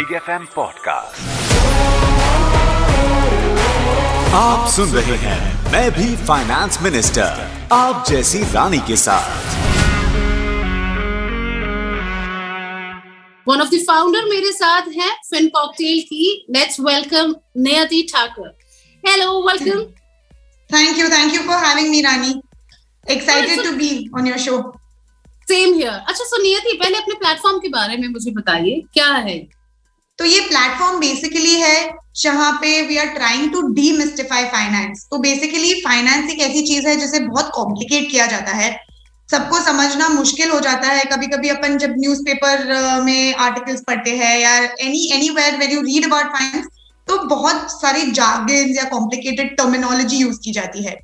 Big 0.00 0.12
F 0.16 0.30
M 0.30 0.44
podcast 0.54 1.20
आप 4.34 4.68
सुन 4.70 4.88
रहे 4.88 5.16
हैं 5.16 5.72
मैं 5.72 5.90
भी 5.90 6.06
फाइनेंस 6.16 6.78
मिनिस्टर 6.82 7.42
आप 7.72 8.04
जैसी 8.08 8.38
रानी 8.52 8.78
के 8.78 8.96
साथ। 8.96 9.58
वन 13.48 13.60
ऑफ़ 13.60 13.68
द 13.68 13.82
फाउंडर 13.88 14.24
मेरे 14.24 14.52
साथ 14.52 14.88
है 14.96 15.10
फिन 15.30 15.48
कॉकटेल 15.48 16.00
की। 16.00 16.46
Let's 16.50 16.80
welcome 16.80 17.36
Neyati 17.56 18.02
Thakur 18.14 18.48
hello 19.08 19.30
welcome 19.48 19.84
thank 20.70 20.98
you 20.98 21.08
thank 21.08 21.34
you 21.34 21.42
for 21.42 21.64
having 21.64 21.90
me 21.90 22.02
really 22.02 22.34
excited 23.10 23.64
to 23.64 23.72
be 23.72 24.10
on 24.18 24.26
your 24.26 24.38
show 24.38 24.60
same 25.48 25.74
here 25.74 25.88
अच्छा 25.88 26.24
सो 26.24 26.42
नियति 26.42 26.76
पहले 26.82 26.98
अपने 26.98 27.14
प्लेटफॉर्म 27.14 27.58
के 27.58 27.68
बारे 27.68 27.96
में 27.96 28.08
मुझे 28.08 28.30
बताइए 28.30 28.82
क्या 28.94 29.12
है? 29.12 29.59
तो 30.20 30.26
ये 30.26 30.40
प्लेटफॉर्म 30.48 30.98
बेसिकली 31.00 31.54
है 31.54 31.76
जहाँ 32.22 32.50
पे 32.62 32.70
we 32.86 32.96
are 32.98 33.06
trying 33.10 33.50
to 33.52 33.60
demystify 33.74 34.44
finance 34.46 35.06
तो 35.10 35.18
बेसिकली 35.18 35.72
फाइनेंस 35.82 36.30
एक 36.32 36.40
ऐसी 36.40 36.62
चीज़ 36.66 36.88
है 36.88 36.96
जिसे 36.96 37.20
बहुत 37.20 37.50
कॉम्प्लिकेट 37.54 38.10
किया 38.10 38.26
जाता 38.26 38.52
है। 38.52 38.68
सबको 39.28 39.60
समझना 39.60 40.08
मुश्किल 40.08 40.50
हो 40.50 40.58
जाता 40.60 40.88
है। 40.88 41.04
कभी 41.04 41.26
कभी 41.26 41.48
अपन 41.48 41.78
जब 41.78 41.94
न्यूज़पेपर 41.98 43.00
में 43.04 43.34
आर्टिकल्स 43.36 43.80
पढ़ते 43.86 44.16
हैं 44.16 44.36
या 44.38 44.54
any 44.56 45.08
anywhere 45.30 45.56
when 45.58 45.70
you 45.70 45.80
read 45.82 46.04
about 46.06 46.36
finance 46.36 46.66
तो 47.08 47.18
बहुत 47.28 47.70
सारी 47.72 48.10
जार्गन्स 48.12 48.76
या 48.78 48.84
कॉम्प्लिकेटेड 48.90 49.56
टर्मिनोलॉजी 49.56 50.16
यूज़ 50.16 50.38
की 50.44 50.52
जाती 50.52 50.84
है। 50.84 50.96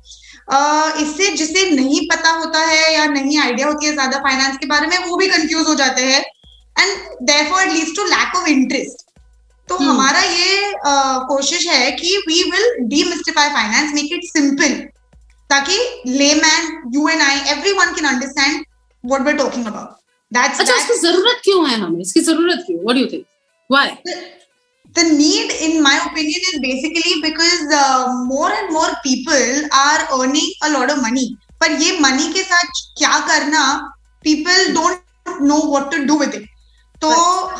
uh, 0.53 1.01
इससे 1.01 1.31
जिसे 1.35 1.69
नहीं 1.71 2.07
पता 2.09 2.31
होता 2.33 2.65
है 2.65 2.93
या 2.93 3.05
नहीं 3.07 3.39
आइडिया 3.39 3.67
होती 3.67 3.85
है 3.85 3.93
ज़्यादा 3.93 4.19
फाइनेंस 4.19 4.57
के 4.57 4.67
बारे 4.67 4.87
में 4.87 4.97
वो 5.07 5.17
भी 5.17 5.27
कंफ्यूज 5.27 5.67
हो 5.67 5.75
जाते 5.75 6.01
हैं। 6.03 6.23
And 6.75 6.97
therefore 7.27 7.63
it 7.63 7.71
leads 7.73 7.95
to 7.95 8.03
lack 8.05 8.35
of 8.35 8.47
interest 8.49 9.05
तो 9.69 9.75
hmm. 9.75 9.87
हमारा 9.87 10.21
ये 10.21 10.73
कोशिश 11.29 11.67
है 11.67 11.91
कि 11.91 12.17
we 12.27 12.43
will 12.51 12.87
demystify 12.87 13.49
finance 13.49 13.93
make 13.93 14.13
it 14.13 14.23
simple 14.23 14.73
ताकि 15.49 15.77
layman 16.07 16.71
you 16.93 17.07
and 17.07 17.21
I 17.21 17.39
everyone 17.51 17.93
can 17.93 18.05
understand 18.05 18.65
what 19.03 19.21
we 19.21 19.31
are 19.31 19.37
talking 19.37 19.65
about 19.65 19.95
that's 20.31 20.59
अच्छा 20.59 20.75
इसकी 20.75 20.97
ज़रूरत 20.99 21.41
क्यों 21.43 21.69
है 21.69 21.79
हमें? 21.79 21.99
इसकी 22.01 22.19
ज़रूरत 22.21 22.63
क्यों? 22.67 22.79
What 22.79 22.95
do 22.95 23.01
you 23.01 23.07
think 23.13 23.25
why 23.69 23.95
the 24.95 25.03
need 25.07 25.51
in 25.63 25.81
my 25.85 25.95
opinion 26.03 26.45
is 26.51 26.59
basically 26.61 27.21
because 27.23 27.73
uh, 27.79 28.05
more 28.29 28.51
and 28.51 28.71
more 28.73 28.91
people 29.03 29.57
are 29.79 29.99
earning 30.17 30.47
a 30.67 30.69
lot 30.75 30.93
of 30.93 31.01
money. 31.01 31.25
पर 31.61 31.71
ये 31.81 31.99
मनी 31.99 32.31
के 32.33 32.43
साथ 32.43 32.81
क्या 32.97 33.19
करना 33.27 33.61
people 34.23 34.73
don't 34.73 35.41
know 35.41 35.57
what 35.71 35.91
to 35.91 36.03
do 36.05 36.17
with 36.19 36.35
it 36.35 36.45
तो 37.01 37.09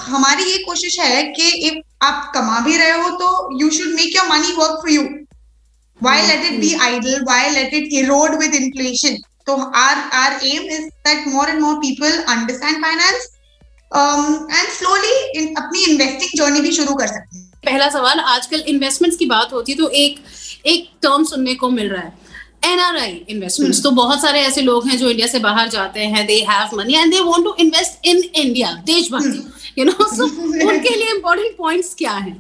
हमारी 0.08 0.44
ये 0.44 0.58
कोशिश 0.64 1.00
है 1.00 1.24
कि 1.34 1.48
इफ़ 1.68 1.80
आप 2.02 2.31
कमा 2.36 2.59
भी 2.66 2.78
रहे 2.78 3.02
हो 3.02 3.09
तो 3.22 3.59
you 3.62 3.70
should 3.78 3.94
make 3.95 4.16
your 4.16 4.28
money 4.30 4.53
work 4.58 4.81
for 4.81 4.92
you 4.92 5.08
why 6.00 6.16
let 6.26 6.44
it 6.48 6.58
be 6.62 6.67
idle? 6.88 7.14
Why 7.28 7.44
let 7.53 7.72
it 7.73 7.94
erode 8.00 8.34
with 8.40 8.56
inflation? 8.58 9.16
So 9.48 9.53
our 9.80 9.95
our 10.20 10.34
aim 10.50 10.68
is 10.75 10.84
that 11.08 11.23
more 11.28 11.45
and 11.53 11.64
more 11.64 11.78
people 11.81 12.20
understand 12.34 12.86
finance 12.86 13.23
and 13.95 14.70
slowly 14.72 15.45
अपनी 15.53 15.84
investing 15.92 16.38
journey 16.38 16.62
भी 16.62 16.72
शुरू 16.72 16.94
कर 16.95 17.08
सकते 17.08 17.38
हैं। 17.38 17.45
पहला 17.66 17.90
सवाल 17.90 18.20
आजकल 18.20 18.64
investments 18.68 19.18
की 19.18 19.25
बात 19.25 19.53
होती 19.53 19.72
है 19.72 19.78
तो 19.78 19.90
एक 20.00 20.20
एक 20.66 20.90
टर्म 21.03 21.23
सुनने 21.25 21.56
को 21.56 21.70
मिल 21.70 21.90
रहा 21.90 22.02
है। 22.02 22.14
एनआरआई 22.66 23.12
इन्वेस्टमेंट्स 23.30 23.81
तो 23.84 23.92
बहुत 24.00 24.22
सारे 24.22 24.42
ऐसे 24.45 24.62
लोग 24.62 24.88
हैं 24.88 24.98
जो 24.98 25.09
इंडिया 25.09 25.28
से 25.28 25.40
बाहर 25.40 25.70
जाते 25.70 26.06
हैं 26.16 26.25
they 26.28 26.40
have 26.50 26.75
money 26.78 26.95
and 26.95 27.14
they 27.14 27.20
want 27.30 27.44
to 27.45 27.56
invest 27.59 28.06
in 28.08 28.18
India 28.36 28.72
देशभक्ति। 28.86 29.40
यू 29.78 29.86
नो 29.86 30.06
सो 30.16 30.25
उनके 30.70 30.95
लिए 30.95 31.09
इंपॉर्टेंट 31.16 31.58
पॉइंट्स 31.58 31.94
क्या 31.97 32.11
हैं? 32.11 32.36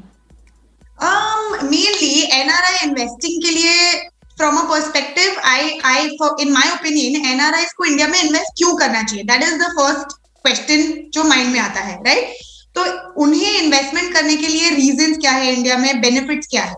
मेनली 1.63 2.13
एनआरआई 2.33 2.85
इन्वेस्टिंग 2.85 3.41
के 3.43 3.51
लिए 3.51 3.93
from 4.37 4.57
a 4.57 4.63
perspective 4.69 5.39
I 5.45 5.77
I 5.85 6.07
in 6.41 6.51
my 6.53 6.71
opinion 6.71 7.25
NRI 7.25 7.65
को 7.77 7.85
इंडिया 7.85 8.07
में 8.07 8.21
इन्वेस्ट 8.21 8.57
क्यों 8.57 8.75
करना 8.77 9.03
चाहिए? 9.03 9.23
That 9.23 9.43
is 9.43 9.55
the 9.61 9.71
first 9.79 10.17
question 10.45 10.93
जो 11.13 11.23
माइंड 11.23 11.51
में 11.53 11.59
आता 11.59 11.79
है 11.81 11.95
राइट 12.05 12.35
तो 12.75 12.83
उन्हें 13.23 13.61
इन्वेस्टमेंट 13.61 14.13
करने 14.13 14.35
के 14.37 14.47
लिए 14.47 14.69
रीजन 14.71 15.15
क्या 15.21 15.31
है 15.31 15.53
इंडिया 15.53 15.77
में? 15.77 16.01
बेनिफिट्स 16.01 16.47
क्या 16.47 16.63
है? 16.63 16.75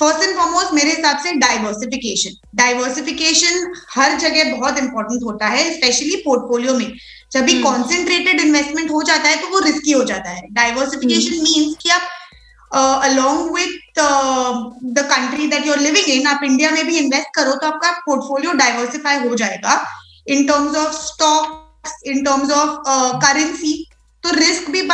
फ़र्स्ट 0.00 0.22
एंड 0.24 0.36
फॉरमोस्ट 0.36 0.72
मेरे 0.74 0.90
हिसाब 0.90 1.18
से 1.22 1.32
डाइवर्सिफिकेशन 1.38 2.36
डाइवर्सिफिकेशन 2.56 3.72
हर 3.94 4.18
जगह 4.20 4.56
बहुत 4.56 4.78
इंपॉर्टेंट 4.78 5.24
होता 5.24 5.48
है 5.48 5.72
स्पेशली 5.72 6.16
पोर्टफोलियो 6.26 6.74
में. 6.74 6.92
जब 7.32 7.44
भी 7.44 7.60
कॉन्सेंट्रेटेड 7.62 8.40
इन्वेस्टमेंट 8.40 8.90
हो 8.90 9.02
जाता 9.02 9.28
है 9.28 9.36
तो 9.42 9.48
वो 9.48 9.58
रिस्की 9.64 9.92
हो 9.92 10.02
जाता 10.04 10.30
है। 10.30 10.42
डाइवर्सिफिकेशन 10.52 11.42
मीन्स 11.42 11.76
कि 11.82 11.90
आप 11.90 12.08
along 13.04 13.50
with 13.54 14.00
the 14.94 15.06
country 15.10 15.46
that 15.48 15.66
you 15.66 15.72
are 15.72 15.80
living 15.80 16.08
in 16.10 16.26
आप 16.26 16.40
इंडिया 16.44 16.70
में 16.70 16.84
भी 16.86 16.98
इन्वेस्ट 16.98 17.34
करो 17.34 17.54
तो 17.54 17.66
आपका 17.66 17.90
पोर्टफोलियो 18.06 18.52
डाइवर्सिफाई 18.62 19.28
हो 19.28 19.34
जाएगा। 19.36 19.80
In 20.28 20.46
terms 20.46 20.76
of 20.76 20.92
stock 20.96 21.88
in 22.06 22.24
terms 22.24 22.50
of 22.52 22.70
currency 23.22 23.72
तो 24.24 24.30
रिस्क 24.34 24.70
भी 24.70 24.80
uh, 24.80 24.88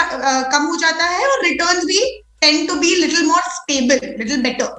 कम 0.53 0.63
हो 0.65 0.77
जाता 0.77 1.05
है 1.05 1.27
और 1.29 1.45
रिटर्न 1.45 1.87
भी 1.87 2.01
tend 2.41 2.67
to 2.67 2.75
be 2.81 2.95
little 2.95 3.25
more 3.27 3.43
stable 3.53 4.07
little 4.19 4.43
better 4.43 4.75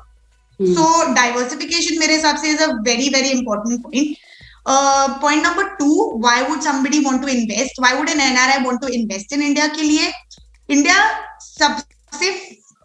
so 0.60 0.86
diversification 1.14 2.00
मेरे 2.00 2.16
हिसाब 2.16 2.38
से 2.42 2.50
is 2.50 2.64
a 2.64 2.68
very 2.84 3.10
very 3.10 3.30
important 3.30 3.82
point 3.84 4.16
point 4.68 5.46
number 5.46 5.68
two 5.76 6.12
why 6.24 6.42
would 6.42 6.62
somebody 6.62 7.00
want 7.00 7.22
to 7.22 7.28
invest 7.28 7.82
why 7.82 7.94
would 7.94 8.10
an 8.10 8.22
NRI 8.22 8.64
want 8.64 8.82
to 8.82 8.88
invest 8.94 9.34
in 9.34 9.42
India 9.42 9.68
के 9.68 9.82
लिए 9.82 10.12
India 10.70 10.96
सबसे 11.42 12.32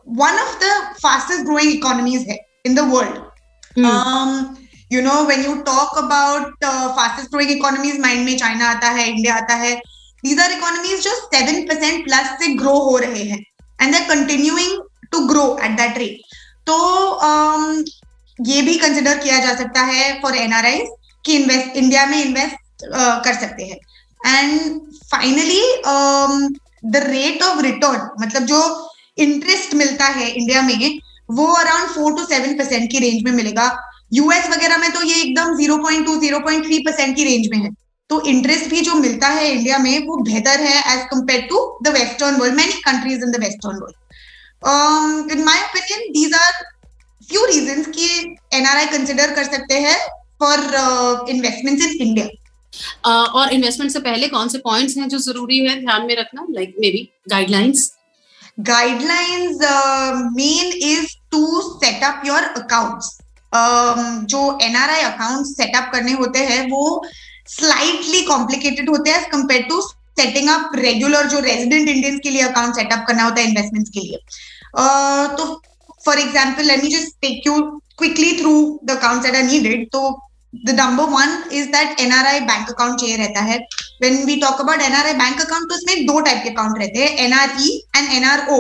one 0.06 0.38
of 0.38 0.59
the 0.60 0.72
fastest 1.03 1.44
growing 1.44 1.72
economies 1.72 2.26
है 2.28 2.38
in 2.66 2.75
the 2.75 2.88
world 2.93 4.60
you 4.91 5.03
know 5.03 5.22
when 5.25 5.44
you 5.44 5.54
talk 5.65 5.98
about 5.98 6.65
fastest 6.65 7.31
growing 7.31 7.50
economies 7.50 8.00
mind 8.00 8.25
में 8.25 8.37
China 8.38 8.70
आता 8.70 8.88
है 8.91 9.09
India 9.09 9.34
आता 9.37 9.54
है 9.56 9.75
these 10.25 10.41
are 10.41 10.53
economies 10.53 11.03
जो 11.04 11.14
सेवन 11.16 11.66
परसेंट 11.69 12.04
प्लस 12.04 12.38
से 12.41 12.54
ग्रो 12.54 12.78
हो 12.81 12.97
रहे 12.99 13.22
हैं 13.25 13.43
and 13.78 13.94
they're 13.94 14.09
continuing 14.09 14.81
to 15.12 15.26
grow 15.26 15.47
at 15.62 15.76
that 15.76 15.99
rate 15.99 16.41
तो 16.66 16.75
um, 17.20 17.87
ये 18.38 18.60
भी 18.62 18.76
कंसिडर 18.78 19.19
किया 19.19 19.38
जा 19.38 19.54
सकता 19.56 19.81
है 19.84 20.20
फॉर 20.22 20.37
एनआरआई 20.37 20.81
कि 21.24 21.36
इन्वेस्ट 21.36 21.76
इंडिया 21.76 22.06
में 22.06 22.24
इन्वेस्ट 22.24 22.86
uh, 22.86 23.24
कर 23.24 23.34
सकते 23.34 23.64
हैं. 23.64 23.78
And 24.20 24.80
finally 25.10 25.62
the 26.84 27.02
rate 27.04 27.42
of 27.42 27.60
return 27.62 28.08
मतलब 28.22 28.42
जो 28.46 28.60
इंटरेस्ट 29.18 29.74
मिलता 29.74 30.06
है 30.06 30.28
इंडिया 30.30 30.62
में 30.62 30.98
वो 31.30 31.46
around 31.54 31.88
four 31.88 32.12
to 32.16 32.24
seven 32.24 32.56
percent 32.58 32.90
की 32.90 32.98
रेंज 32.98 33.22
में 33.24 33.32
मिलेगा. 33.32 33.70
यूएस 34.12 34.48
वगैरह 34.50 34.78
में 34.78 34.90
तो 34.92 35.02
ये 35.02 35.20
एकदम 35.22 35.54
0.2 35.58 36.16
0.3 36.22 36.84
परसेंट 36.86 37.16
की 37.16 37.24
रेंज 37.24 37.48
में 37.52 37.58
है. 37.58 37.70
तो 38.10 38.20
इंटरेस्ट 38.26 38.68
भी 38.70 38.80
जो 38.80 38.94
मिलता 38.94 39.28
है 39.28 39.50
इंडिया 39.50 39.78
में 39.78 40.06
वो 40.06 40.16
बेहतर 40.22 40.60
है 40.60 40.78
as 40.94 41.04
compared 41.10 41.46
to 41.50 41.60
the 41.82 41.88
western 41.88 42.34
world 42.40 42.54
many 42.54 42.72
countries 42.86 43.22
in 43.24 43.30
the 43.30 43.40
western 43.40 43.78
world 43.82 45.32
in 45.32 45.44
my 45.44 45.60
opinion 45.60 46.12
these 46.12 46.34
are 46.34 46.52
few 47.30 47.44
reasons 47.44 47.86
कि 47.86 48.36
एनआरआई 48.54 48.86
कंसिडर 48.86 49.34
कर 49.34 49.44
सकते 49.44 49.78
हैं. 49.80 49.96
फॉर 50.42 51.26
इन्वेस्टमेंट्स 51.30 51.86
इन 51.86 52.06
इंडिया 52.08 52.28
और 53.38 53.53
इन्वेस्टमेंट 53.53 53.92
से 53.92 54.00
पहले 54.00 54.28
कौन 54.28 54.48
से 54.48 54.58
पॉइंट्स 54.58 54.97
हैं 54.97 55.08
जो 55.08 55.19
ज़रूरी 55.20 55.58
है 55.66 55.80
ध्यान 55.80 56.06
में 56.06 56.14
रखना? 56.16 56.47
Like 56.50 56.75
maybe 56.91 57.08
guidelines 57.30 57.91
guidelines 58.60 59.58
main 60.36 60.72
is 60.88 61.16
to 61.32 61.60
set 61.62 62.04
up 62.04 62.22
your 62.26 62.42
accounts 62.62 63.19
जो 64.32 64.41
एनआरआई 64.62 65.00
अकाउंट 65.02 65.47
सेटअप 65.47 65.91
करने 65.92 66.12
होते 66.12 66.38
हैं 66.50 66.60
वो 66.70 66.84
स्लाइटली 67.48 68.22
कॉम्प्लिकेटेड 68.22 68.88
होते 68.91 69.10
हैं 69.10 69.19
as 69.19 69.26
compared 69.32 69.62
to 69.69 69.81
setting 70.20 70.48
up 70.48 70.72
regular 70.76 71.28
जो 71.28 71.38
रेजिडेंट 71.41 71.88
इंडियंस 71.88 72.20
के 72.22 72.31
लिए 72.31 72.42
अकाउंट 72.42 72.75
सेटअप 72.75 73.05
करना 73.08 73.25
होता 73.25 73.40
है 73.40 73.49
इन्वेस्टमेंट्स 73.49 73.90
के 73.90 74.00
लिए. 74.00 74.19
Uh, 74.81 75.26
तो 75.38 75.62
for 76.05 76.19
example 76.19 76.64
let 76.64 76.82
me 76.84 76.90
just 76.90 77.16
take 77.20 77.46
you 77.46 77.61
quickly 77.99 78.32
through 78.38 78.52
the 78.84 78.90
account 78.90 79.22
that 79.22 79.34
are 79.37 79.43
needed 79.43 79.88
तो 79.93 80.00
the 80.54 80.70
number 80.70 81.04
one 81.10 81.43
is 81.52 81.69
that 81.69 82.00
NRI 82.00 82.40
bank 82.43 82.69
account 82.69 83.00
चाहिए 83.00 83.16
रहता 83.16 83.40
है 83.43 83.58
when 84.02 84.25
we 84.25 84.37
talk 84.37 84.60
about 84.60 84.81
NRI 84.82 85.14
bank 85.14 85.40
account 85.40 85.69
तो 85.69 85.75
उसमें 85.75 86.04
दो 86.06 86.20
टाइप 86.20 86.43
के 86.43 86.50
account 86.50 86.78
रहते 86.78 87.00
हैं 87.00 87.16
एनआरई 87.19 87.70
एंड 87.96 88.12
एनआरओ 88.12 88.58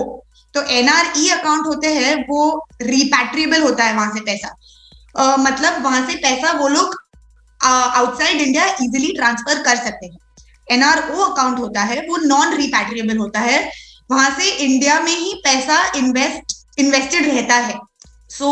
तो 0.54 0.62
एनआरई 0.70 1.28
अकाउंट 1.30 1.66
होते 1.66 1.94
हैं 1.94 2.14
वो 2.28 2.40
रिपैट्रिएबल 2.84 3.62
होता 3.62 3.84
है 3.84 3.94
वहाँ 3.94 4.12
से 4.14 4.20
पैसा 4.20 5.36
मतलब 5.38 5.82
वहाँ 5.84 6.06
से 6.06 6.16
पैसा 6.18 6.52
वो 6.52 6.68
लोग 6.68 6.96
आउटसाइड 7.60 8.40
इंडिया 8.40 8.66
इजिली 8.82 9.12
ट्रांसफ़र 9.16 9.62
कर 9.62 9.76
सकते 9.84 10.06
हैं 10.06 10.18
एनआरओ 10.68 11.24
अकाउंट 11.24 11.58
होता 11.58 11.82
है 11.82 12.00
वो 12.08 12.16
नॉन 12.26 12.54
रिपैट्रिएबल 12.56 13.16
होता 13.16 13.40
है 13.40 13.60
वहाँ 14.10 14.30
से 14.38 14.50
इंडिया 14.64 15.00
में 15.00 15.12
ही 15.12 15.34
पैसा 15.44 15.80
इन्वेस्ट 15.96 16.60
इन्वेस्टेड 16.78 17.26
रहता 17.26 17.54
है 17.56 17.78
so 18.32 18.50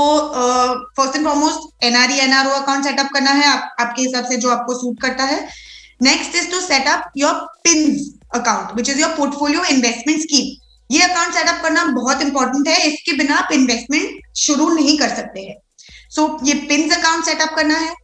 first 0.96 1.16
and 1.16 1.26
foremost 1.26 1.84
NRE 1.84 2.18
NRO 2.20 2.50
account 2.52 2.84
setup 2.84 3.10
करना 3.14 3.30
है 3.32 3.46
आप, 3.46 3.76
आपके 3.80 4.02
हिसाब 4.02 4.24
से 4.24 4.36
जो 4.36 4.50
आपको 4.50 4.74
सूट 4.80 5.00
करता 5.02 5.24
है। 5.24 5.38
Next 6.02 6.36
is 6.36 6.50
to 6.50 6.60
setup 6.60 7.12
your 7.16 7.34
PIN 7.64 7.96
account 8.34 8.74
which 8.76 8.88
is 8.88 9.00
your 9.00 9.14
portfolio 9.16 9.64
investment 9.70 10.20
scheme 10.20 10.56
ये 10.90 11.02
अकाउंट 11.02 11.34
सेटअप 11.34 11.62
करना 11.62 11.84
बहुत 11.94 12.22
इंपॉर्टेंट 12.22 12.68
है 12.68 12.80
इसके 12.86 13.12
बिना 13.16 13.34
आप 13.36 13.52
इन्वेस्टमेंट 13.52 14.36
शुरू 14.38 14.68
नहीं 14.74 14.98
कर 14.98 15.08
सकते 15.16 15.40
हैं। 15.40 15.56
सो 16.10 16.22
so, 16.22 16.46
ये 16.46 16.54
पिंस 16.68 16.96
अकाउंट 16.96 17.24
सेटअप 17.24 17.54
करना 17.56 17.76
है। 17.78 17.94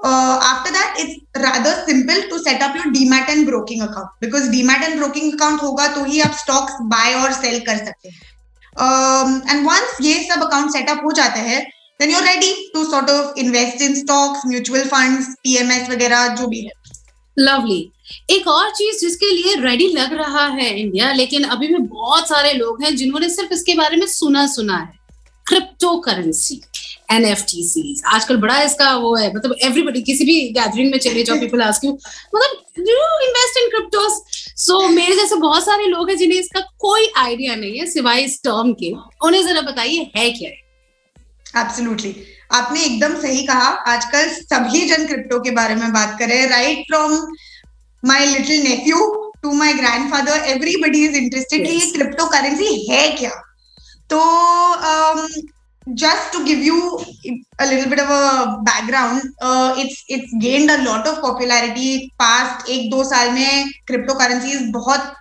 After 0.00 0.70
that 0.70 0.96
it's 1.00 1.42
rather 1.42 1.74
simple 1.86 2.20
to 2.30 2.38
set 2.38 2.62
up 2.62 2.76
your 2.76 2.86
demat 2.92 3.28
and 3.30 3.44
broking 3.46 3.82
account 3.82 4.08
because 4.20 4.48
demat 4.50 4.82
and 4.82 4.96
broking 4.96 5.32
account 5.32 5.62
होगा 5.62 5.86
तो 5.88 6.04
ही 6.04 6.20
आप 6.20 6.32
स्टॉक्स 6.38 6.72
बाय 6.92 7.14
और 7.14 7.32
सेल 7.32 7.58
कर 7.66 7.84
सकते 7.84 8.08
हैं। 8.08 8.20
एंड 8.80 9.66
uh, 9.66 9.72
वंस 9.72 9.96
ये 10.00 10.22
सब 10.22 10.42
अकाउंट 10.42 10.72
सेटअप 10.72 11.36
है 11.36 11.60
then 12.00 12.10
you 12.10 12.20
ready 12.20 12.70
to 12.74 12.84
sort 12.84 13.10
of 13.10 13.38
invest 13.38 13.82
in 13.82 13.94
stocks 13.94 14.46
mutual 14.46 14.84
funds 14.84 15.26
PMS 15.42 15.90
वगैरह 15.90 16.28
जो 16.28 16.46
भी 16.46 16.60
है। 16.60 16.70
लवली 17.38 17.92
एक 18.30 18.48
और 18.48 18.70
चीज़ 18.70 19.00
जिसके 19.00 19.30
लिए 19.30 19.54
रेडी 19.56 19.88
लग 19.88 20.12
रहा 20.12 20.46
है 20.46 20.80
इंडिया 20.80 21.12
लेकिन 21.12 21.44
अभी 21.44 21.66
भी 21.66 21.78
बहुत 21.78 22.28
सारे 22.28 22.52
लोग 22.52 22.82
हैं 22.82 22.96
जिन्होंने 22.96 23.28
सिर्फ़ 23.28 23.52
इसके 23.52 23.74
बारे 23.74 23.96
में 23.96 24.06
सुना 24.06 24.46
सुना 24.46 24.76
है 24.76 24.92
crypto 25.46 25.98
currency 25.98 26.62
N 27.12 27.24
F 27.24 27.42
T 27.50 27.64
series 27.68 28.02
आजकल 28.14 28.36
बड़ा 28.36 28.60
इसका 28.62 28.94
वो 28.96 29.14
है 29.16 29.32
मतलब 29.34 29.54
एवरीबडी 29.62 30.02
किसी 30.02 30.24
भी 30.24 30.40
गैदरिंग 30.58 30.90
में 30.90 30.98
चले 30.98 31.22
जाओ 31.24 31.38
पीपल 31.40 31.62
आस्क 31.62 31.84
यू 31.84 31.92
मतलब 32.34 32.88
you 32.88 32.98
invest 33.26 33.58
in 33.58 33.68
cryptos 33.70 34.22
so 34.64 34.80
मेरे 34.88 35.16
जैसे 35.16 35.36
बहुत 35.36 35.64
सारे 35.64 35.86
लोग 35.86 36.10
हैं 36.10 36.16
जिन्हें 36.16 36.38
इसका 36.38 36.60
कोई 36.80 37.10
आइडिया 37.18 37.54
नहीं 37.54 37.78
है 37.78 37.86
सिवाय 37.86 38.22
इस 38.22 38.40
टर्म 38.44 38.72
के। 38.72 38.92
उन्हें 39.26 39.44
जरा 39.46 39.60
बताइए 39.60 40.10
है 40.16 40.30
क्या? 40.30 40.50
है 40.50 41.64
एब्सोल्युटली 41.64 42.14
आपने 42.52 42.84
एकदम 42.84 43.14
सही 43.20 43.44
कहा 43.46 43.68
आजकल 43.92 44.28
सभी 44.28 44.86
जन 44.88 45.06
क्रिप्टो 45.06 45.40
के 45.40 45.50
बारे 45.50 45.74
में 45.74 45.92
बात 45.92 46.16
कर 46.18 46.28
रहे 46.28 46.38
हैं। 46.38 46.48
Right 46.50 46.84
from 46.88 47.16
my 48.02 48.26
little 48.26 48.62
nephew 48.62 48.98
to 49.42 49.52
my 49.54 49.72
grandfather 50.10 50.44
everybody 50.48 51.04
is 51.04 51.16
interested 51.16 51.66
कि 51.66 51.72
ये 51.72 51.90
क्रिप्टो 51.90 52.26
करेंसी 52.26 52.74
है 52.90 53.08
क्या? 53.12 53.30
तो 54.10 54.20
um, 54.90 55.26
just 55.94 56.32
to 56.32 56.44
give 56.44 56.58
you 56.58 57.00
a 57.58 57.66
little 57.66 57.90
bit 57.90 57.98
of 57.98 58.08
a 58.08 58.62
background 58.62 59.22
uh, 59.40 59.74
it's 59.76 60.04
it's 60.08 60.32
gained 60.40 60.70
a 60.70 60.82
lot 60.84 61.06
of 61.06 61.20
popularity 61.20 62.12
past 62.18 62.68
एक 62.70 62.90
दो 62.90 63.04
साल 63.04 63.30
में 63.32 63.70
crypto 63.86 64.14
currencies 64.14 64.70
बहुत 64.72 65.14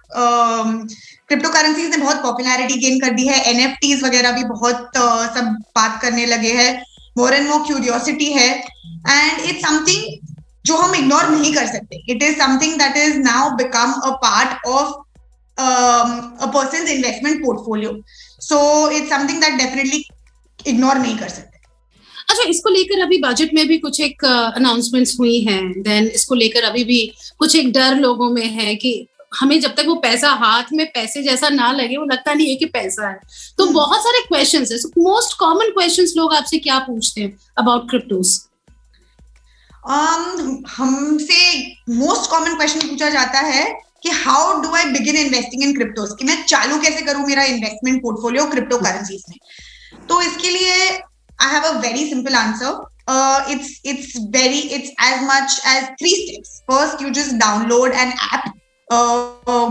क्रिप्टो 1.28 1.48
uh, 1.48 1.54
करेंसीज 1.54 1.90
ने 1.90 1.98
बहुत 1.98 2.22
पॉपुलैरिटी 2.24 2.78
गेन 2.80 3.00
कर 3.00 3.12
दी 3.16 3.28
है। 3.28 3.42
एनएफटीज 3.52 4.04
वगैरह 4.04 4.32
भी 4.32 4.44
बहुत 4.44 4.98
uh, 4.98 5.36
सब 5.36 5.56
बात 5.76 6.02
करने 6.02 6.26
लगे 6.26 6.54
हैं। 6.54 6.72
मोर 7.18 7.34
एंड 7.34 7.50
मोर 7.50 7.66
क्यूरियोसिटी 7.68 8.32
है। 8.34 8.50
एंड 9.10 9.50
इट्स 9.50 9.62
समथिंग 9.68 10.30
जो 10.66 10.76
हम 10.78 10.96
इग्नोर 10.96 11.30
नहीं 11.30 11.54
कर 11.54 11.68
सकते। 11.68 12.04
It 12.10 12.24
is 12.24 12.38
something 12.40 12.78
that 12.80 12.98
is 12.98 13.18
now 13.20 13.50
become 13.58 13.94
a 13.94 14.12
part 14.26 14.68
of 14.68 14.94
a 15.58 16.46
person 16.54 16.88
investment 16.88 17.44
portfolio 17.46 18.02
so 18.42 18.90
it's 18.90 19.10
something 19.10 19.42
that 19.42 19.54
definitely 19.58 20.06
ignore 20.68 20.98
नहीं 20.98 21.18
कर 21.18 21.30
सकते। 21.30 21.60
अच्छा 22.30 22.44
इसको 22.50 22.70
लेकर 22.70 23.02
अभी 23.02 23.18
बजट 23.18 23.54
में 23.54 23.68
भी 23.68 23.78
कुछ 23.78 24.00
एक 24.02 24.26
अनाउंसमेंट्स 24.26 25.16
हुई 25.20 25.40
हैं। 25.42 25.82
देन 25.82 26.08
इसको 26.08 26.36
लेकर 26.36 26.64
अभी 26.64 26.84
भी 26.84 27.00
कुछ 27.40 27.56
एक 27.56 27.72
डर 27.74 27.96
लोगों 27.96 28.30
में 28.30 28.46
है 28.46 28.76
कि 28.76 29.08
हमें 29.40 29.60
जब 29.62 29.76
तक 29.76 29.86
वो 29.88 29.96
पैसा 29.96 30.30
हाथ 30.30 30.72
में 30.74 30.86
पैसे 30.94 31.24
जैसा 31.24 31.50
ना 31.50 31.72
लगे 31.72 31.98
वो 31.98 32.06
लगता 32.06 32.34
नहीं 32.34 32.50
है 32.50 32.56
कि 32.56 32.66
पैसा 32.68 33.08
है। 33.10 33.20
तो 33.58 33.64
hmm. 33.64 33.74
बहुत 33.74 34.04
सारे 34.04 34.22
क्वेश्चंस 34.22 34.72
है। 34.72 34.78
मोस्ट 35.04 35.38
कॉमन 35.38 35.70
क्वेश्चंस 35.70 36.14
लोग 36.18 36.34
आपसे 36.36 36.58
क्या 36.60 36.80
पूछते 36.80 37.22
हैं 37.22 37.38
अबाउट 37.58 37.90
क्रिप्टोस 37.90 38.40
um, 39.90 40.64
हमसे 40.68 41.60
मोस्ट 41.90 42.30
कॉमन 42.32 42.56
क्वेश्चन 42.56 42.88
पूछा 42.88 43.10
जाता 43.10 43.40
है 43.40 43.64
कि 44.04 44.10
how 44.10 44.62
do 44.62 44.74
I 44.76 44.86
begin 44.92 45.16
investing 45.16 45.64
in 45.64 45.74
cryptos 45.76 46.16
कि 46.20 46.26
मैं 46.26 46.44
चालू 46.46 46.80
कैसे 46.82 47.02
करूँ 47.02 47.26
मेरा 47.28 47.44
इन्वेस्टमेंट 47.46 48.02
पोर्टफोलियो 48.02 48.46
क्रिप्टो 48.46 48.78
करेंसीज 48.78 49.24
में? 49.30 49.38
तो 50.10 50.22
इसके 50.22 50.50
लिए 50.50 50.88
I 50.90 51.52
have 51.54 51.64
a 51.64 51.72
very 51.82 52.08
simple 52.10 52.36
answer 52.36 53.52
it's 53.52 53.70
it's 53.86 54.14
very 54.36 54.60
it's 54.60 54.90
as 55.08 55.24
much 55.24 55.62
as 55.68 55.84
three 56.00 56.16
steps 56.16 56.60
first 56.72 57.02
you 57.02 57.10
just 57.22 57.36
download 57.46 57.94
an 57.94 58.14
app 58.34 58.52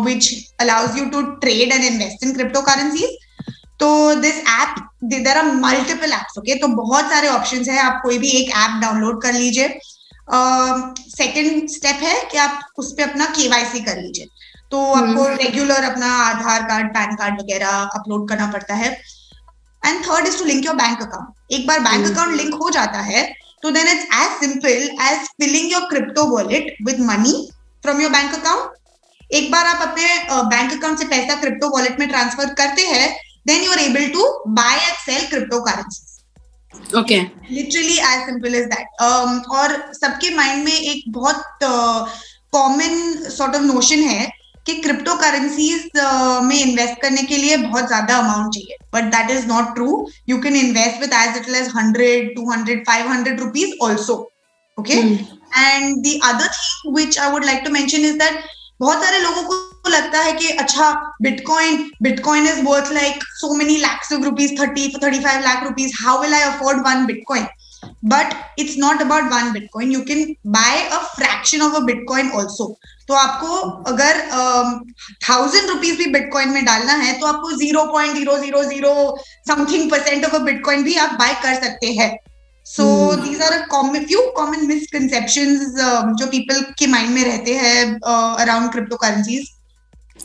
which 0.05 0.27
allows 0.63 0.95
you 0.99 1.03
to 1.15 1.19
trade 1.41 1.73
and 1.75 1.85
invest 1.87 2.23
in 2.27 2.31
cryptocurrencies. 2.37 3.11
तो 3.81 3.89
this 4.21 4.39
app 4.51 4.77
there 5.05 5.39
are 5.39 5.51
multiple 5.55 6.13
apps 6.13 6.39
okay 6.39 6.55
तो 6.61 6.69
बहुत 6.69 7.11
सारे 7.11 7.29
options 7.29 7.69
है। 7.69 7.79
आप 7.79 8.01
कोई 8.03 8.19
भी 8.19 8.31
एक 8.39 8.51
app 8.57 8.81
download 8.83 9.21
कर 9.23 9.33
लीजिए। 9.35 9.69
सेकेंड 11.17 11.51
uh, 11.53 11.69
स्टेप 11.75 12.03
है 12.03 12.15
कि 12.33 12.39
आप 12.39 12.61
उस 12.79 12.93
पर 12.93 13.09
अपना 13.09 13.27
केवाईसी 13.37 13.81
कर 13.81 13.97
लीजिए। 13.97 14.27
तो 14.71 14.85
आपको 14.93 15.29
रेगुलर 15.29 15.75
hmm. 15.75 15.91
अपना 15.91 16.13
आधार 16.25 16.63
कार्ड 16.69 16.89
पैन 16.95 17.15
कार्ड 17.17 17.41
वगैरह 17.41 17.77
अपलोड 18.01 18.29
करना 18.29 18.47
पड़ता 18.53 18.75
है। 18.75 18.91
And 19.83 20.05
third 20.05 20.27
is 20.27 20.39
to 20.39 20.45
link 20.45 20.65
your 20.67 20.75
bank 20.77 21.03
account 21.03 21.53
एक 21.53 21.67
बार 21.67 21.81
बैंक 21.81 22.11
अकाउंट 22.11 22.37
लिंक 22.37 22.55
हो 22.55 22.71
जाता 22.71 23.01
है 23.05 23.23
तो 23.63 23.71
then 23.71 23.89
it's 23.89 24.05
as 24.17 24.39
simple 24.41 24.89
as 25.07 25.29
filling 25.41 25.73
your 25.73 25.89
crypto 25.89 26.25
wallet 26.27 26.77
with 26.87 27.01
money 27.07 27.35
from 27.85 28.01
your 28.01 28.11
bank 28.11 28.35
account 28.35 28.79
एक 29.31 29.51
बार 29.51 29.67
आप 29.67 29.83
अपने 29.83 30.07
बैंक 30.49 30.73
अकाउंट 30.73 30.99
से 30.99 31.05
पैसा 31.07 31.41
क्रिप्टो 31.41 31.69
वॉलेट 31.69 31.99
में 32.01 32.09
ट्रांसफ़र 32.09 32.55
करते 32.55 32.87
हैं 32.87 33.11
then 33.47 33.63
you 33.65 33.73
are 33.73 33.79
able 33.81 34.09
to 34.09 34.31
buy 34.55 34.77
and 34.77 34.97
sell 35.01 35.27
crypto 35.29 35.61
currency 35.61 36.99
okay 36.99 37.21
literally 37.51 37.97
as 37.99 38.27
simple 38.27 38.55
is 38.55 38.67
that 38.67 39.03
और 39.53 39.77
सबके 39.95 40.35
माइंड 40.35 40.65
में 40.65 40.73
एक 40.73 41.05
बहुत 41.13 41.45
कॉमन 42.53 43.31
सॉर्ट 43.31 43.55
ऑफ़ 43.57 43.63
नोशन 43.63 44.03
है 44.05 44.29
कि 44.71 44.81
क्रिप्टो 44.83 45.15
करेंसीज 45.15 45.85
uh, 45.99 46.43
में 46.43 46.57
इन्वेस्ट 46.57 47.01
करने 47.03 47.23
के 47.23 47.37
लिए 47.37 47.57
बहुत 47.57 47.87
ज़्यादा 47.87 48.17
अमाउंट 48.17 48.55
चाहिए। 48.55 48.77
But 48.95 49.11
that 49.15 49.31
is 49.31 49.47
not 49.47 49.75
true 49.75 50.07
you 50.29 50.39
can 50.43 50.57
invest 50.57 51.01
with 51.01 51.13
as 51.13 51.37
it 51.37 51.49
as 51.55 51.69
hundred 51.77 52.35
two 52.37 52.51
hundred 52.51 52.85
five 52.87 53.09
hundred 53.09 53.41
rupees 53.41 53.75
also 53.83 54.15
okay 54.79 54.95
and 54.95 55.97
the 55.97 56.19
other 56.25 56.49
thing 56.49 56.97
which 56.97 57.19
I 57.19 57.31
would 57.31 57.45
like 57.45 57.63
to 57.65 57.71
mention 57.71 58.05
is 58.05 58.19
that 58.19 58.45
बहुत 58.81 59.05
सारे 59.05 59.19
लोगों 59.21 59.43
को 59.43 59.89
लगता 59.89 60.19
है 60.19 60.33
कि 60.33 60.49
अच्छा 60.49 60.91
bitcoin 61.23 61.91
bitcoin 62.03 62.47
is 62.49 62.63
worth 62.65 62.93
like 62.93 63.25
so 63.41 63.55
many 63.55 63.77
lakhs 63.77 64.13
of 64.13 64.23
rupees 64.25 64.61
thirty 64.61 64.89
thirty 65.03 65.21
five 65.21 65.41
lakh 65.41 65.65
rupees 65.65 65.93
how 66.03 66.21
will 66.23 66.35
I 66.35 66.43
afford 66.43 66.87
one 66.87 67.05
bitcoin 67.07 67.47
but 68.03 68.35
it's 68.59 68.75
not 68.79 69.01
about 69.03 69.25
one 69.33 69.51
bitcoin 69.53 69.91
you 69.93 70.01
can 70.05 70.35
buy 70.49 70.81
a 70.83 70.99
fraction 71.17 71.61
of 71.61 71.75
a 71.75 71.81
bitcoin 71.89 72.31
also. 72.39 72.67
तो 73.09 73.15
आपको 73.15 73.57
अगर 73.91 74.19
thousand 75.29 75.63
um, 75.65 75.71
rupees 75.71 75.97
भी 75.99 76.07
bitcoin 76.13 76.51
में 76.51 76.65
डालना 76.65 76.93
है 76.95 77.19
तो 77.21 77.27
आपको 77.27 77.51
zero 77.53 77.85
point 77.93 78.17
zero 78.17 78.37
zero 78.39 78.63
zero 78.65 78.93
something 79.49 79.91
percent 79.91 80.25
of 80.25 80.35
a 80.35 80.39
bitcoin 80.45 80.83
भी 80.83 80.95
आप 80.97 81.13
बाय 81.19 81.35
कर 81.43 81.55
सकते 81.63 81.93
हैं। 81.93 82.11
So 82.67 82.85
these 83.17 83.43
are 83.43 83.59
common 83.67 84.05
few 84.07 84.21
common 84.37 84.67
misconception 84.67 85.57
जो 86.19 86.27
पीपल 86.27 86.61
के 86.79 86.87
माइंड 86.87 87.11
में 87.11 87.25
रहते 87.25 87.55
हैं 87.55 87.85
around 88.03 88.71
crypto 88.73 88.97
currencies 88.97 89.49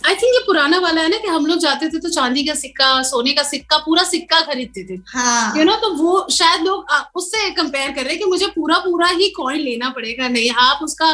I 0.05 0.15
think 0.15 0.33
ये 0.33 0.39
पुराना 0.45 0.79
वाला 0.79 1.01
है 1.01 1.09
ना 1.09 1.17
कि 1.17 1.27
हम 1.27 1.45
लोग 1.45 1.59
जाते 1.59 1.88
थे 1.89 2.00
तो 2.00 2.09
चांदी 2.09 2.43
का 2.43 2.53
सिक्का 2.55 3.01
सोने 3.03 3.31
का 3.33 3.43
सिक्का 3.43 3.77
पूरा 3.85 4.03
सिक्का 4.05 4.39
खरीदते 4.41 4.83
थे। 4.89 5.00
हाँ. 5.09 5.53
यू 5.57 5.63
नो 5.63 5.75
तो 5.77 5.89
वो 5.95 6.27
शायद 6.31 6.62
लोग 6.62 6.85
उससे 7.15 7.50
कंपेयर 7.53 7.91
कर 7.91 8.01
रहे 8.01 8.13
हैं 8.13 8.19
कि 8.19 8.25
मुझे 8.25 8.47
पूरा 8.55 8.77
पूरा 8.79 9.07
ही 9.09 9.29
कॉइन 9.38 9.59
लेना 9.62 9.89
पड़ेगा। 9.89 10.27
नहीं 10.27 10.50
आप 10.62 10.79
उसका 10.83 11.12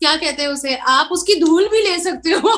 क्या 0.00 0.14
कहते 0.16 0.42
हैं 0.42 0.48
उसे 0.48 0.74
आप 0.88 1.08
उसकी 1.12 1.34
धूल 1.40 1.68
भी 1.68 1.80
ले 1.82 1.98
सकते 2.00 2.30
हो। 2.32 2.50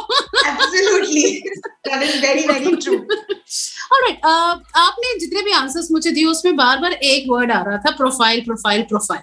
आपने 4.76 5.18
जितने 5.18 5.42
भी 5.42 5.52
आंसर्स 5.52 5.90
मुझे 5.90 6.10
दिए 6.10 6.24
उसमें 6.26 6.56
बार 6.56 6.78
बार 6.78 6.92
एक 6.92 7.24
वर्ड 7.30 7.52
आ 7.52 7.62
रहा 7.62 7.78
था 7.78 7.90
profile 7.96 8.40
profile 8.40 8.82
profile 8.82 9.22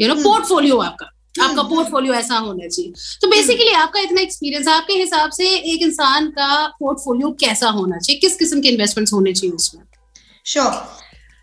you 0.00 0.08
know 0.08 0.22
portfolio 0.22 0.78
आपका। 0.80 1.10
आपका 1.34 1.62
पोर्टफोलियो 1.64 2.12
हम्म। 2.12 2.24
ऐसा 2.24 2.36
होना 2.36 2.66
चाहिए 2.66 2.92
तो 3.22 3.28
बेसिकली 3.28 3.68
हम्म। 3.68 3.82
आपका 3.82 4.00
इतना 4.00 4.20
एक्सपीरियंस 4.20 4.68
आपके 4.68 4.94
हिसाब 4.94 5.30
से 5.30 5.48
एक 5.48 5.82
इंसान 5.82 6.28
का 6.30 6.66
पोर्टफोलियो 6.80 7.30
कैसा 7.40 7.68
होना 7.70 7.98
चाहिए 7.98 8.20
किस 8.20 8.36
किस्म 8.36 8.60
के 8.60 8.68
इन्वेस्टमेंट्स 8.68 9.12
होने 9.12 9.32
चाहिए 9.32 9.54
उसमें 9.54 9.82
श्योर 10.46 10.64
sure. 10.64 10.82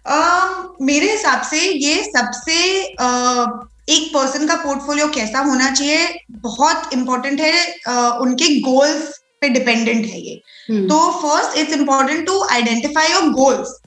uh, 0.05 0.81
मेरे 0.81 1.11
हिसाब 1.11 1.41
से 1.43 1.59
ये 1.59 2.03
सबसे 2.05 2.57
uh, 2.99 3.47
एक 3.89 4.13
पर्सन 4.13 4.47
का 4.47 4.55
पोर्टफोलियो 4.55 5.07
कैसा 5.11 5.39
होना 5.41 5.71
चाहिए 5.71 6.07
बहुत 6.41 6.93
इंपॉर्टेंट 6.93 7.41
है 7.41 7.53
uh, 7.89 8.11
उनके 8.21 8.59
गोल्स 8.61 9.11
पे 9.41 9.49
डिपेंडेंट 9.49 10.05
है 10.05 10.19
ये 10.19 10.41
hmm. 10.71 10.87
तो 10.89 11.11
first 11.21 11.57
it's 11.57 11.73
important 11.73 12.25
to 12.25 12.41
identify 12.51 13.11
your 13.11 13.29
goals 13.33 13.80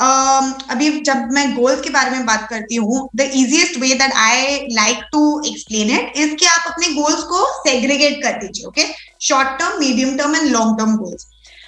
अभी 0.00 0.90
जब 1.02 1.28
मैं 1.32 1.44
गोल्स 1.54 1.80
के 1.80 1.90
बारे 1.90 2.10
में 2.10 2.24
बात 2.26 2.46
करती 2.50 2.76
हूँ 2.76 3.08
the 3.16 3.30
easiest 3.34 3.76
way 3.80 3.88
that 3.94 4.12
I 4.18 4.56
like 4.72 5.02
to 5.12 5.22
explain 5.46 5.90
it 5.90 6.12
is 6.16 6.34
कि 6.34 6.46
आप 6.46 6.70
अपने 6.70 6.88
गोल्स 6.94 7.22
को 7.24 7.44
सेग्रीगेट 7.58 8.22
कर 8.22 8.38
दीजिए 8.40 8.66
okay 8.66 8.86
short 9.22 9.58
term 9.58 9.78
medium 9.80 10.16
term 10.18 10.36
and 10.36 10.50
long 10.50 10.78
term 10.78 10.96
goals 10.96 11.26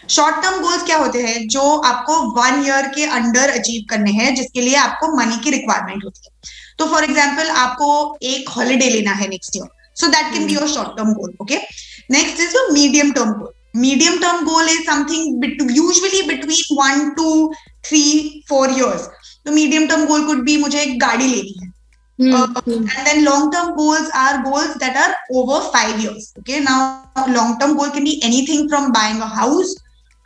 short 0.09 0.43
term 0.43 0.61
goals 0.63 0.83
क्या 0.85 0.97
होते 0.99 1.23
हैं? 1.23 1.47
जो 1.49 1.63
आपको 1.81 2.15
वन 2.39 2.65
ईयर 2.67 2.87
के 2.95 3.05
अंडर 3.19 3.51
अचीव 3.51 3.85
करने 3.91 4.11
हैं, 4.13 4.35
जिसके 4.35 4.61
लिए 4.61 4.75
आपको 4.77 5.17
मनी 5.17 5.37
की 5.45 5.51
रिक्वायरमेंट 5.51 6.05
होती 6.05 6.21
है. 6.25 6.33
तो 6.79 6.87
फॉर 6.87 7.05
एग्ज़ाम्पल 7.05 7.51
आपको 7.59 8.19
एक 8.23 8.49
हॉलीडे 8.49 8.89
लेना 8.91 9.13
है 9.13 9.29
next 9.29 9.57
year 9.57 9.69
so 9.97 10.07
that 10.09 10.33
can 10.33 10.47
be 10.47 10.55
your 10.55 10.69
short 10.69 10.97
term 10.97 11.13
goal 11.15 11.35
okay 11.43 11.57
next 12.11 12.41
is 12.41 12.57
your 12.57 12.73
medium 12.73 13.13
term 13.13 13.33
goal 13.33 13.53
medium 13.77 14.19
term 14.19 14.45
goal 14.45 14.69
is 14.69 14.83
something 14.87 15.77
usually 15.77 16.23
between 16.29 16.77
one 16.79 17.09
to 17.19 17.29
three 17.85 18.03
four 18.49 18.71
years 18.71 19.09
तो 19.47 19.53
medium 19.53 19.87
term 19.89 20.05
goal 20.07 20.27
could 20.27 20.43
be 20.45 20.57
मुझे 20.57 20.81
एक 20.81 20.99
गाड़ी 21.01 21.27
लेनी 21.27 21.55
है। 21.61 21.71
And 22.19 23.05
then 23.05 23.23
long 23.25 23.53
term 23.53 23.71
goals 23.75 24.11
are 24.17 24.37
goals 24.43 24.77
that 24.79 24.97
are 24.97 25.15
over 25.37 25.71
five 25.73 26.01
years 26.01 26.33
okay 26.39 26.61
now 26.61 27.27
long 27.33 27.59
term 27.61 27.75
goal 27.77 27.91
can 27.91 28.05
be 28.05 28.21
anything 28.25 28.69
from 28.69 28.93
buying 28.93 29.21
a 29.23 29.27
house 29.35 29.75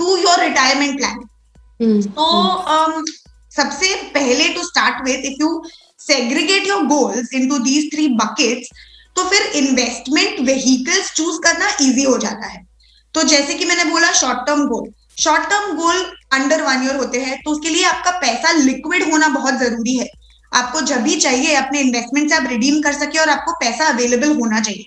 to 0.01 0.17
your 0.17 0.41
retirement 0.41 0.99
plan 0.99 1.17
तो 2.11 3.05
सबसे 3.53 3.95
पहले 4.15 4.49
to 4.55 4.63
start 4.65 5.09
with 5.09 5.25
if 5.27 5.43
you 5.43 5.63
segregate 6.01 6.67
your 6.69 6.83
goals 6.87 7.33
into 7.49 7.59
these 7.65 7.91
three 7.95 8.09
buckets 8.17 8.69
तो 9.17 9.23
फिर 9.29 9.43
investment 9.57 10.41
vehicles 10.47 11.13
choose 11.15 11.39
करना 11.43 11.69
easy 11.83 12.03
हो 12.05 12.17
जाता 12.19 12.47
है। 12.47 12.65
तो 13.15 13.23
जैसे 13.25 13.55
कि 13.55 13.65
मैंने 13.65 13.85
बोला 13.91 14.11
short 14.13 14.47
term 14.47 14.67
goal 14.69 14.89
short 15.19 15.49
term 15.51 15.77
goal 15.77 16.05
under 16.35 16.63
one 16.63 16.85
year 16.85 16.97
होते 16.97 17.21
हैं 17.21 17.37
तो 17.45 17.51
उसके 17.51 17.69
लिए 17.69 17.85
आपका 17.87 18.11
पैसा 18.21 18.51
लिक्विड 18.55 19.11
होना 19.11 19.29
बहुत 19.31 19.55
ज़रूरी 19.61 19.97
है। 19.97 20.09
आपको 20.53 20.81
जब 20.83 21.01
भी 21.03 21.15
चाहिए, 21.17 21.55
अपने 21.57 21.81
इन्वेस्टमेंट 21.81 22.29
से 22.31 22.37
आप 22.37 22.47
रिडीम 22.49 22.81
कर 22.83 22.93
सके 22.95 23.19
और 23.19 23.29
आपको 23.29 23.53
पैसा 23.61 23.87
अवेलेबल 23.89 24.37
होना 24.37 24.61
चाहिए। 24.61 24.85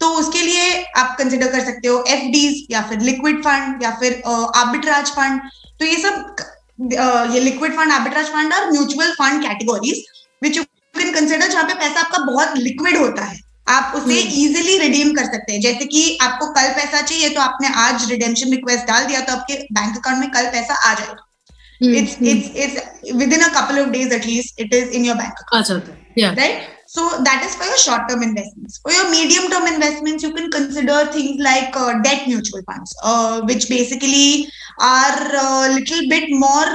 तो 0.00 0.08
उसके 0.14 0.42
लिए 0.42 0.82
आप 0.96 1.16
कंसिडर 1.18 1.50
कर 1.52 1.64
सकते 1.64 1.88
हो 1.88 2.02
एफ़ 2.08 2.72
या 2.72 2.80
फिर 2.88 3.00
लिक्विड 3.02 3.42
फंड 3.44 3.82
या 3.82 3.90
फिर 4.00 4.22
आर्बिट्राज 4.26 5.10
फंड 5.10 5.40
तो 5.80 5.84
ये 5.84 5.96
सब 5.98 6.36
ये 7.32 7.40
लिक्विड 7.40 7.76
फंड 7.76 7.92
आर्बिट्राज 7.92 8.26
फंड 8.28 8.54
और 8.54 8.70
mutual 8.72 9.12
fund 9.12 9.42
categories 9.42 10.04
which 10.42 10.56
you 10.56 10.62
can 10.94 11.12
consider 11.12 11.48
जहाँ 11.48 11.64
पे 11.64 11.74
पैसा 11.76 12.00
आपका 12.00 12.18
बहुत 12.24 12.56
लिक्विड 12.58 12.96
होता 12.96 13.24
है। 13.24 13.38
आप 13.68 13.92
उसे 13.96 14.20
हम्म। 14.20 14.42
इजिली 14.42 14.78
रिडीम 14.78 15.12
कर 15.14 15.24
सकते 15.24 15.52
हैं। 15.52 15.60
जैसे 15.60 15.84
कि 15.86 16.18
आपको 16.22 16.46
कल 16.52 16.68
पैसा 16.74 17.00
चाहिए 17.02 17.28
तो 17.28 17.40
आपने 17.40 17.68
आज 17.84 18.10
रिडेमशन 18.10 18.50
रिक्वेस्ट 18.50 18.86
डाल 18.88 19.06
दिया 19.06 19.20
तो 19.20 19.32
आपके 19.32 19.54
बैंक 19.72 19.96
अकाउंट 19.96 20.20
में 20.20 20.30
कल 20.30 20.50
पैसा 20.52 20.74
आ 20.90 20.94
जाएगा। 20.94 21.22
It's 21.80 22.16
it's 22.22 22.56
it's 22.56 23.12
within 23.32 23.40
a 23.40 23.48
couple 23.54 23.80
of 23.80 23.88
days 23.90 24.12
at least 24.14 24.60
it 24.60 24.74
is 24.74 24.90
in 24.90 25.04
your 25.04 25.16
bank 25.16 25.44
right 26.18 26.74
so 26.88 27.08
that 27.18 27.44
is 27.44 27.56
for 27.58 27.68
your 27.68 27.78
short 27.78 28.02
term 28.08 28.22
investments 28.22 28.80
for 28.84 28.94
your 28.94 29.08
medium 29.10 29.48
term 29.48 29.66
investments 29.68 30.24
you 30.24 30.30
can 30.30 30.48
consider 30.50 31.12
things 31.14 31.42
like 31.42 31.78
debt 32.02 32.28
mutual 32.28 32.62
funds 32.70 32.94
which 33.46 33.68
basically 33.70 34.46
are 34.82 35.20
little 35.72 36.08
bit 36.10 36.28
more 36.36 36.74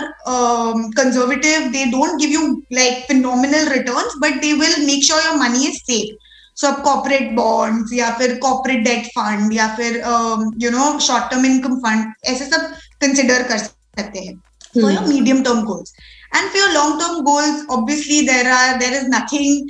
conservative 0.98 1.68
they 1.72 1.86
don't 1.92 2.20
give 2.22 2.32
you 2.32 2.48
like 2.74 3.06
phenomenal 3.08 3.68
return 3.70 4.20
but 4.20 4.42
they 4.42 4.54
will 4.62 4.86
make 4.86 5.06
sure 5.06 5.24
your 5.26 5.36
money 5.38 5.66
is 5.68 5.78
safe 5.84 6.30
सब 6.62 6.82
corporate 6.84 7.32
bonds 7.36 7.94
या 7.94 8.10
फिर 8.20 8.36
corporate 8.42 8.84
debt 8.84 9.06
fund 9.18 9.54
या 9.54 9.68
फिर 9.78 9.98
you 10.64 10.72
know 10.72 10.98
short 11.08 11.30
term 11.32 11.46
income 11.46 11.76
fund 11.86 12.14
ऐसे 12.26 12.46
सब 12.46 12.72
consider 13.02 13.44
कर 13.50 13.58
सकते 13.58 14.20
हैं। 14.20 14.36
Medium 15.08 15.42
term 15.44 15.62
goals 15.64 15.94
and 16.36 16.50
for 16.50 16.72
long 16.72 17.00
term 17.02 17.20
goals 17.32 17.66
obviously 17.78 18.22
there 18.28 18.48
are 18.52 18.78
there 18.78 18.94
is 18.94 19.08
nothing 19.16 19.70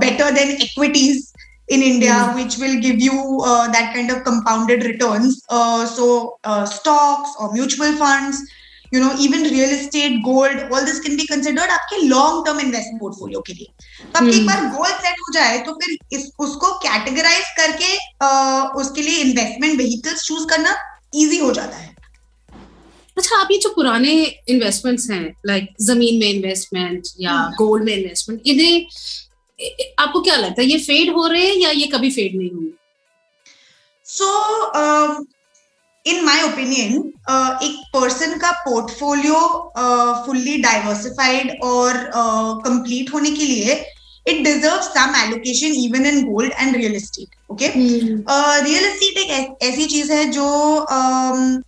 better 0.00 0.30
than 0.40 0.50
equities 0.50 1.22
in 1.68 1.82
india 1.82 2.14
mm. 2.14 2.34
which 2.36 2.54
will 2.58 2.74
give 2.80 2.98
you 3.00 3.20
uh, 3.50 3.66
that 3.74 3.94
kind 3.94 4.10
of 4.10 4.18
compounded 4.24 4.82
returns. 4.84 5.42
Uh, 5.48 5.86
so 5.86 6.38
uh, 6.44 6.64
stocks 6.66 7.30
or 7.40 7.52
mutual 7.52 7.94
funds 8.00 8.42
uh, 8.42 8.63
you 8.94 9.00
know 9.02 9.12
even 9.24 9.46
real 9.52 9.72
estate 9.76 10.18
gold 10.24 10.60
all 10.70 10.84
this 10.88 10.98
can 11.04 11.16
be 11.20 11.26
considered 11.28 11.70
आपके 11.76 11.96
long 12.08 12.36
term 12.46 12.60
investment 12.64 13.00
portfolio 13.04 13.42
के 13.46 13.54
लिए। 13.54 13.68
तो 14.02 14.18
आपकी 14.18 14.36
एक 14.38 14.46
बार 14.46 14.66
goal 14.76 14.90
set 14.90 15.20
हो 15.20 15.32
जाए 15.34 15.58
तो 15.66 15.72
फिर 15.80 15.96
इस 16.18 16.30
उसको 16.46 16.72
कैटेगराइज 16.84 17.46
करके 17.56 17.96
uh, 17.96 18.62
उसके 18.82 19.02
लिए 19.02 19.22
इन्वेस्टमेंट 19.22 19.76
व्हीकल्स 19.80 20.22
चूज़ 20.26 20.46
करना 20.50 20.76
इजी 21.14 21.38
हो 21.38 21.52
जाता 21.52 21.76
है। 21.76 21.92
अच्छा 23.16 23.36
आप 23.40 23.48
ये 23.50 23.58
जो 23.58 23.68
पुराने 23.74 24.12
इन्वेस्टमेंट्स 24.48 25.10
हैं 25.10 25.24
लाइक 25.46 25.68
ज़मीन 25.82 26.18
में 26.20 26.28
इन्वेस्टमेंट 26.28 27.08
या 27.20 27.34
गोल्ड 27.58 27.84
में 27.84 27.92
इन्वेस्टमेंट 27.92 28.40
इन्हें 28.46 28.86
आपको 29.98 30.20
क्या 30.20 30.36
लगता 30.36 30.62
है 30.62 30.68
ये 30.68 30.78
फेड 30.78 31.10
हो 31.14 31.26
रहे 31.26 31.46
हैं 31.46 31.56
या 31.56 31.70
ये 31.70 31.86
कभी 31.92 32.10
फेड 32.10 32.36
नहीं 32.36 32.50
होंगे 32.50 32.70
सो 34.06 34.26
इन 36.06 36.24
माय 36.24 36.42
ओपिनियन 36.42 36.96
एक 37.64 37.76
पर्सन 37.92 38.36
का 38.38 38.50
पोर्टफोलियो 38.64 39.38
फुल्ली 40.26 40.56
डाइवर्सिफाइड 40.62 41.58
और 41.64 41.96
कंप्लीट 42.64 43.06
uh, 43.06 43.14
होने 43.14 43.30
के 43.30 43.44
लिए 43.44 43.74
it 44.26 44.42
deserve 44.44 44.80
some 44.82 45.14
allocation 45.16 45.74
even 45.84 46.06
in 46.06 46.22
gold 46.24 46.52
and 46.52 46.76
real 46.76 46.94
estate 46.96 47.36
okay 47.52 47.72
real 47.76 48.84
estate 48.84 49.18
एक 49.30 49.64
ऐसी 49.64 49.86
चीज़ 49.86 50.12
है 50.12 50.24
जो 50.32 50.46
um, 50.98 51.62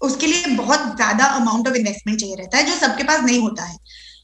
उसके 0.00 0.26
लिए 0.26 0.54
बहुत 0.56 0.84
ज़्यादा 0.96 1.24
अमाउंट 1.38 1.68
ऑफ़ 1.68 1.74
इन्वेस्टमेंट 1.76 2.20
चाहिए 2.20 2.36
रहता 2.36 2.58
है 2.58 2.66
जो 2.66 2.74
सबके 2.76 3.04
पास 3.04 3.20
नहीं 3.24 3.38
होता 3.40 3.64
है। 3.64 3.76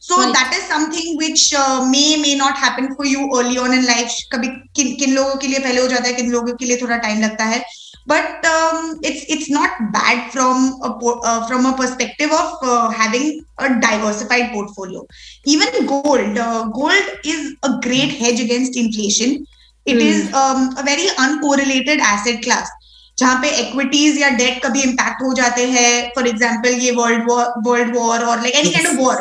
So 0.03 0.25
that 0.25 0.55
is 0.55 0.63
something 0.69 1.19
which 1.21 1.55
may 1.87 2.05
may 2.17 2.35
not 2.35 2.59
happen 2.59 2.93
for 2.95 3.07
you 3.07 3.27
early 3.39 3.57
on 3.59 3.75
in 3.75 3.85
life 3.85 4.17
कभी 4.33 4.49
किन 4.77 4.95
किन 4.97 5.15
लोगों 5.15 5.35
के 5.37 5.49
लिए 5.49 5.59
पहले 5.59 5.81
हो 5.81 5.89
जाता 5.89 6.09
है 6.09 6.13
किन 6.15 6.31
लोगों 6.31 6.55
के 6.55 6.65
लिए 6.65 6.77
थोड़ा 6.83 6.97
टाइम 6.97 7.21
लगता 7.21 7.45
है। 7.45 7.63
but 8.06 8.46
um, 8.46 9.00
it's 9.04 9.26
it's 9.30 9.50
not 9.50 9.72
bad 9.94 10.32
from 10.32 10.80
a 10.84 10.92
po- 11.00 11.20
uh, 11.24 11.46
from 11.48 11.66
a 11.66 11.76
perspective 11.78 12.32
of 12.32 12.54
uh, 12.64 12.90
having 12.90 13.44
a 13.60 13.70
diversified 13.80 14.52
portfolio 14.54 15.06
even 15.46 15.86
gold 15.86 16.38
uh, 16.38 16.64
gold 16.70 17.08
is 17.24 17.56
a 17.64 17.72
great 17.88 18.12
hedge 18.24 18.40
against 18.48 18.78
inflation 18.86 19.40
It 19.92 20.00
Hmm. 20.00 20.02
is 20.06 20.34
um, 20.40 20.76
a 20.80 20.84
very 20.88 21.06
uncorrelated 21.22 22.00
asset 22.08 22.42
class 22.46 22.70
जहाँ 23.20 23.36
पे 23.42 23.50
equities 23.62 24.18
या 24.22 24.30
debt 24.42 24.60
कभी 24.64 24.82
impact 24.90 25.22
हो 25.24 25.34
जाते 25.40 25.66
हैं 25.72 25.92
for 26.16 26.28
example 26.28 26.78
ये 26.86 26.92
world 27.00 27.30
war 27.30 27.54
world 27.68 27.96
war 27.96 28.24
और 28.32 28.42
like 28.46 28.58
any 28.62 28.72
kind 28.76 28.88
of 28.92 29.00
war 29.04 29.16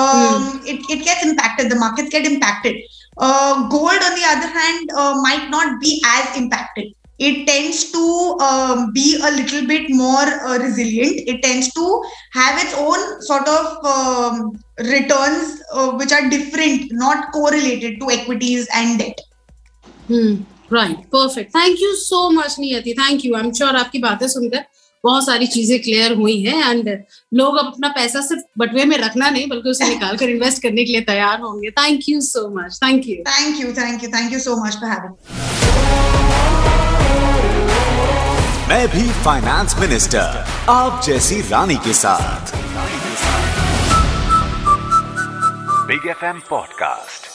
um, 0.00 0.60
it, 0.72 0.80
it 0.96 1.04
gets 1.08 1.24
impacted 1.28 1.70
the 1.70 1.78
markets 1.84 2.10
get 2.16 2.26
impacted 2.32 2.76
uh, 3.16 3.68
gold 3.76 4.06
on 4.08 4.14
the 4.20 4.26
other 4.34 4.50
hand 4.58 4.90
uh, 4.96 5.14
might 5.28 5.48
not 5.56 5.80
be 5.80 5.92
as 6.16 6.36
impacted 6.42 6.92
it 7.19 7.45
tends 7.47 7.91
to 7.91 8.03
um, 8.39 8.91
be 8.93 9.19
a 9.21 9.31
little 9.31 9.67
bit 9.67 9.89
more 9.89 10.25
uh, 10.25 10.57
resilient. 10.57 11.21
It 11.27 11.41
tends 11.43 11.71
to 11.73 12.01
have 12.31 12.63
its 12.63 12.73
own 12.75 13.21
sort 13.21 13.47
of 13.47 13.85
um, 13.85 14.59
returns 14.79 15.61
uh, 15.73 15.91
which 15.93 16.11
are 16.11 16.29
different, 16.29 16.91
not 16.91 17.31
correlated 17.33 17.99
to 18.01 18.09
equities 18.11 18.67
and 18.73 18.99
debt. 18.99 19.25
Right 20.73 20.97
perfect 21.13 21.49
thank 21.55 21.81
you 21.81 21.93
so 21.95 22.29
much 22.31 22.55
Niyati 22.59 22.93
thank 22.99 23.25
you 23.25 23.35
I 23.35 23.43
am 23.43 23.51
sure 23.53 23.75
आपकी 23.75 23.99
बातें 23.99 24.27
सुनकर 24.27 24.63
बहुत 25.03 25.25
सारी 25.25 25.47
चीज़ें 25.47 25.79
clear 25.81 26.13
हुई 26.17 26.39
हैं 26.43 26.69
and 26.69 26.89
लोग 27.39 27.57
अब 27.57 27.65
अपना 27.65 27.87
पैसा 27.97 28.21
सिर्फ़ 28.27 28.43
बटुए 28.59 28.85
में 28.85 28.97
रखना 28.97 29.29
नहीं 29.29 29.47
बल्कि 29.49 29.69
उसे 29.69 29.89
निकाल 29.89 30.17
कर 30.17 30.29
इन्वेस्ट 30.29 30.61
करने 30.63 30.83
के 30.83 30.91
लिए 30.91 31.01
तैयार 31.11 31.39
होंगे 31.41 31.71
thank 31.79 32.09
you 32.09 32.21
so 32.31 32.47
much 32.57 32.79
thank 32.83 33.07
you 33.07 33.23
Thank 33.31 33.63
you, 33.63 33.73
thank 33.81 34.03
you, 34.07 34.11
thank 34.17 34.37
you 34.37 34.43
so 34.49 34.59
much 34.65 34.79
for 34.83 34.93
having 34.95 35.17
me. 35.17 36.38
मैं 38.69 38.87
भी 38.87 39.11
फाइनेंस 39.11 39.75
मिनिस्टर 39.79 40.45
आप 40.69 41.01
जैसी 41.03 41.41
रानी 41.41 41.75
के 41.75 41.93
साथ। 41.93 42.51
Big 45.87 46.07
F 46.07 46.25
M 46.25 46.41
podcast 46.49 47.28